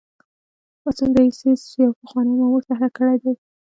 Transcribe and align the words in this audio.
پاڅون 0.81 1.09
د 1.15 1.17
اېس 1.25 1.39
ایس 1.47 1.63
یوه 1.81 1.97
پخواني 2.01 2.33
مامور 2.39 2.61
طرح 2.69 2.89
کړی 2.97 3.17
دی 3.23 3.33